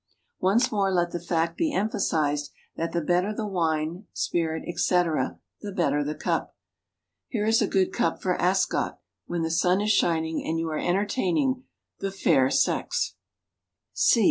[0.39, 5.71] Once more let the fact be emphasised that the better the wine, spirit, etc., the
[5.71, 6.55] better the cup.
[7.27, 10.79] Here is a good cup for Ascot, when the sun is shining, and you are
[10.79, 11.65] entertaining
[11.99, 13.13] the fair sex.